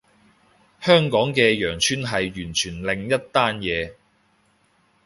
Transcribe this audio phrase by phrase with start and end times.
[0.79, 3.93] 香港嘅羊村係完全另一單嘢